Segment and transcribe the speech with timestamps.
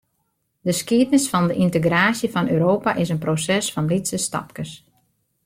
[0.67, 4.71] De skiednis fan de yntegraasje fan Europa is in proses fan lytse stapkes.